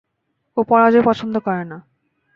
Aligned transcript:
ও 0.57 0.59
পরাজয় 0.63 1.03
পছন্দ 1.05 1.35
করে 1.39 1.63
না! 1.65 1.77